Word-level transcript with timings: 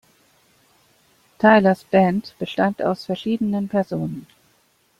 Tylers 1.37 1.83
Band 1.83 2.33
bestand 2.39 2.81
aus 2.81 3.05
verschiedenen 3.05 3.67
Personen. 3.69 4.25